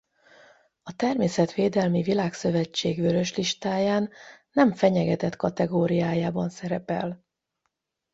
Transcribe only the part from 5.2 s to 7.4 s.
kategóriájában szerepel.